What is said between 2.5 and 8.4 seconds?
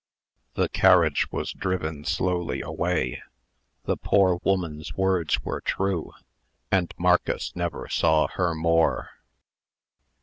away. The poor woman's word's were true; and Marcus never saw